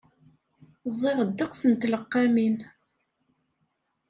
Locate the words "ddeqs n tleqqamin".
1.25-2.55